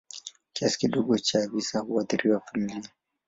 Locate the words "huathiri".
1.79-2.39